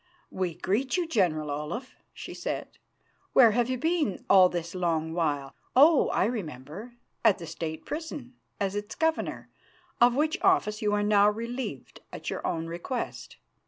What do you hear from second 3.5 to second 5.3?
have you been all this long